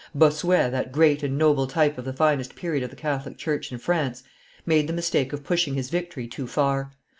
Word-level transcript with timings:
Bossuet, 0.15 0.71
that 0.71 0.91
great 0.91 1.21
and 1.21 1.37
noble 1.37 1.67
type 1.67 1.95
of 1.99 2.05
the 2.05 2.11
finest 2.11 2.55
period 2.55 2.81
of 2.83 2.89
the 2.89 2.95
Catholic 2.95 3.37
church 3.37 3.71
in 3.71 3.77
France, 3.77 4.23
made 4.65 4.87
the 4.87 4.93
mistake 4.93 5.31
of 5.31 5.43
pushing 5.43 5.75
his 5.75 5.91
victory 5.91 6.27
too 6.27 6.47
far. 6.47 6.91